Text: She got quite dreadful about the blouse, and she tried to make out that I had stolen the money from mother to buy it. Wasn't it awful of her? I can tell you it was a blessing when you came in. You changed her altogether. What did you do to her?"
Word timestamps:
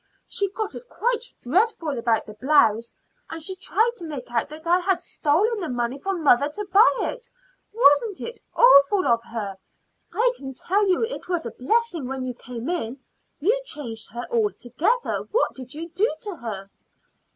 She 0.27 0.49
got 0.49 0.73
quite 0.89 1.31
dreadful 1.43 1.95
about 1.99 2.25
the 2.25 2.33
blouse, 2.33 2.91
and 3.29 3.39
she 3.39 3.53
tried 3.55 3.91
to 3.97 4.07
make 4.07 4.31
out 4.31 4.49
that 4.49 4.65
I 4.65 4.79
had 4.79 4.99
stolen 4.99 5.59
the 5.59 5.69
money 5.69 5.99
from 5.99 6.23
mother 6.23 6.49
to 6.49 6.65
buy 6.73 6.91
it. 7.01 7.29
Wasn't 7.71 8.19
it 8.19 8.39
awful 8.55 9.05
of 9.05 9.21
her? 9.25 9.55
I 10.11 10.33
can 10.37 10.55
tell 10.55 10.87
you 10.89 11.03
it 11.03 11.29
was 11.29 11.45
a 11.45 11.51
blessing 11.51 12.07
when 12.07 12.23
you 12.25 12.33
came 12.33 12.67
in. 12.67 12.99
You 13.39 13.61
changed 13.63 14.09
her 14.11 14.25
altogether. 14.31 15.27
What 15.29 15.53
did 15.53 15.75
you 15.75 15.87
do 15.89 16.11
to 16.23 16.35
her?" 16.37 16.71